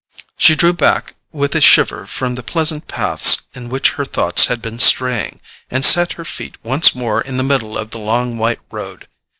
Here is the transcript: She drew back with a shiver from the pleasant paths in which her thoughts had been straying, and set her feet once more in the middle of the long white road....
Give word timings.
She 0.35 0.55
drew 0.55 0.73
back 0.73 1.13
with 1.31 1.53
a 1.53 1.61
shiver 1.61 2.07
from 2.07 2.33
the 2.33 2.41
pleasant 2.41 2.87
paths 2.87 3.43
in 3.53 3.69
which 3.69 3.91
her 4.01 4.03
thoughts 4.03 4.47
had 4.47 4.59
been 4.59 4.79
straying, 4.79 5.39
and 5.69 5.85
set 5.85 6.13
her 6.13 6.25
feet 6.25 6.57
once 6.63 6.95
more 6.95 7.21
in 7.21 7.37
the 7.37 7.43
middle 7.43 7.77
of 7.77 7.91
the 7.91 7.99
long 7.99 8.39
white 8.39 8.61
road.... 8.71 9.05